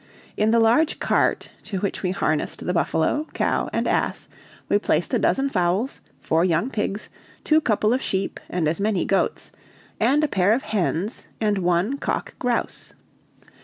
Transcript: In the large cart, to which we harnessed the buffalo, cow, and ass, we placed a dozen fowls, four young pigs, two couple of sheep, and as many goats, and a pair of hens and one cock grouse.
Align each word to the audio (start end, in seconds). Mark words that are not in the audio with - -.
In 0.35 0.49
the 0.49 0.59
large 0.59 0.97
cart, 0.97 1.51
to 1.65 1.77
which 1.77 2.01
we 2.01 2.09
harnessed 2.09 2.65
the 2.65 2.73
buffalo, 2.73 3.27
cow, 3.35 3.69
and 3.71 3.87
ass, 3.87 4.27
we 4.67 4.79
placed 4.79 5.13
a 5.13 5.19
dozen 5.19 5.47
fowls, 5.47 6.01
four 6.19 6.43
young 6.43 6.71
pigs, 6.71 7.07
two 7.43 7.61
couple 7.61 7.93
of 7.93 8.01
sheep, 8.01 8.39
and 8.49 8.67
as 8.67 8.79
many 8.79 9.05
goats, 9.05 9.51
and 9.99 10.23
a 10.23 10.27
pair 10.27 10.53
of 10.53 10.63
hens 10.63 11.27
and 11.39 11.59
one 11.59 11.99
cock 11.99 12.33
grouse. 12.39 12.95